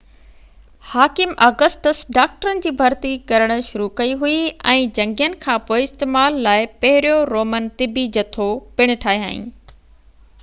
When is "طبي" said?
7.83-8.07